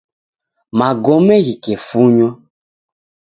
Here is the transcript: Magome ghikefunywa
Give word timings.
Magome 0.79 1.35
ghikefunywa 1.45 2.29